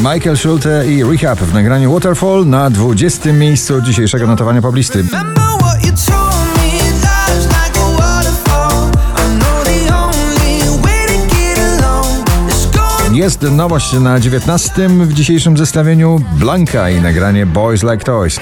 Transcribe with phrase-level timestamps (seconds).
[0.00, 3.32] Michael Schulte i Rehab w nagraniu Waterfall na 20.
[3.32, 5.04] miejscu dzisiejszego notowania poblisty.
[13.12, 14.88] Jest nowość na 19.
[14.88, 18.40] w dzisiejszym zestawieniu Blanka i nagranie Boys Like Toys.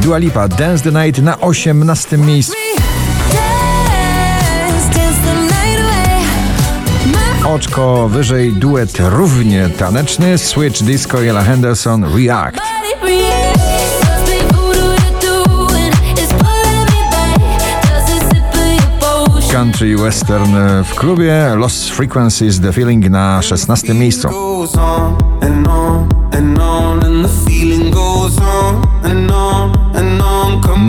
[0.00, 2.18] Dua Lipa Dance the Night na 18.
[2.18, 2.73] miejscu.
[7.44, 12.60] Oczko wyżej duet równie taneczny Switch Disco Ella Henderson React.
[19.52, 23.94] Country Western w klubie Lost Frequencies The Feeling na 16.
[23.94, 24.28] miejscu.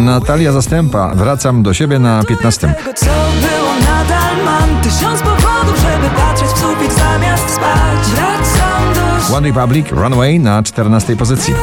[0.05, 2.67] Natalia Zastępa Wracam do siebie na 15.
[2.67, 8.93] Tego co było nadal mam Tysiąc powodów, żeby patrzeć w sufit zamiast spać Wracam
[9.29, 11.15] do One Republic Runaway na 14.
[11.15, 11.53] pozycji.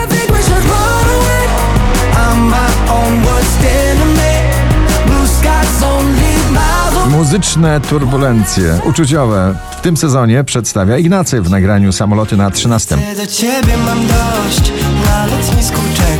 [7.10, 12.96] Muzyczne turbulencje uczuciowe w tym sezonie przedstawia Ignacy w nagraniu Samoloty na 13.
[13.16, 14.72] Do ciebie mam dość.
[15.06, 16.11] Na lotnisku czekam,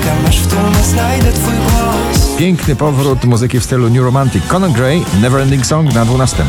[2.38, 4.42] Piękny powrót muzyki w stylu New Romantic.
[4.48, 6.44] Conan Gray Neverending Song na 12.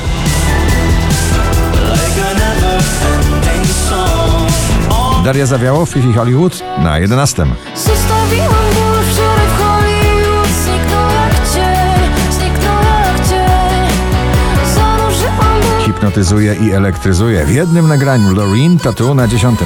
[5.23, 7.45] Daria Zawiało Fifi Hollywood na 11.
[7.75, 13.97] Zostawiłam ból wczoraj w Hollywood Zniknął jak cień, zniknął jak cień
[14.75, 19.59] Zanurzyłam ból Hipnotyzuje i elektryzuje w jednym nagraniu Loreen Tattoo na 10.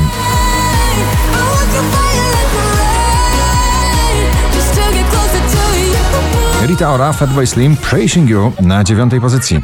[6.66, 9.14] Rita Ora Fatboy Slim Praising You na 9.
[9.22, 9.62] pozycji.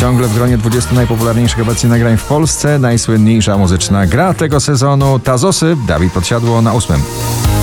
[0.00, 5.76] Ciągle w gronie 20 najpopularniejszych obecnie nagrań w Polsce najsłynniejsza muzyczna gra tego sezonu Tazosy
[5.86, 7.00] Dawid Podsiadło na 8.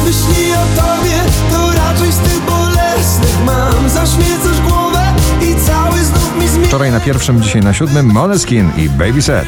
[0.06, 1.16] Myśli o tobie,
[1.52, 3.90] to raczej z tych bolesnych mam.
[3.90, 6.68] Zaśmiecasz głowę i cały znów mi zmienia.
[6.68, 9.48] Wczoraj na pierwszym, dzisiaj na siódmym Moneskin i Baby Set.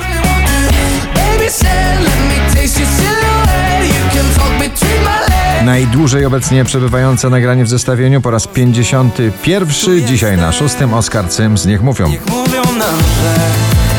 [5.66, 10.08] Najdłużej obecnie przebywające nagranie w zestawieniu po raz 51.
[10.08, 12.08] Dzisiaj na szóstym Oscar Sims Niech mówią.
[12.08, 13.36] Niech mówią nam, że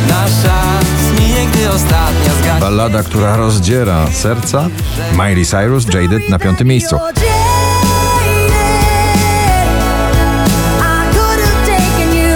[0.09, 0.67] nasza
[1.75, 2.61] ostatnia zgaśnie.
[2.61, 4.69] Ballada, która rozdziera serca.
[5.13, 6.97] Miley Cyrus Jaded na piątym miejscu.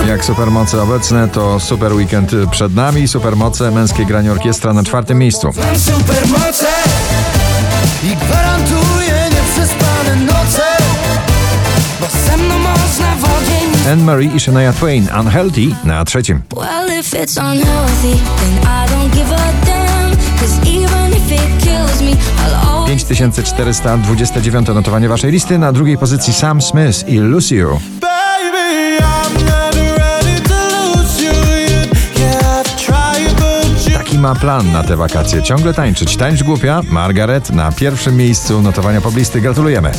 [0.09, 3.09] Jak supermoce obecne, to super weekend przed nami.
[3.09, 5.53] Supermoce męskie granie orkiestra na czwartym miejscu.
[5.77, 6.67] Supermoce
[8.05, 8.90] i gwarantuję
[13.91, 16.43] ogień Anne Marie i Shania Twain Unhealthy na trzecim.
[16.57, 20.17] Well, if it's unhealthy, then I don't give a damn.
[20.41, 25.59] Cause even if it kills me, I'll always 5429 notowanie waszej listy.
[25.59, 27.81] Na drugiej pozycji Sam Smith i you
[33.93, 35.43] Taki ma plan na te wakacje.
[35.43, 36.17] Ciągle tańczyć.
[36.17, 36.83] Tańcz głupia.
[36.91, 39.41] Margaret na pierwszym miejscu notowania poblisty.
[39.41, 39.93] Gratulujemy.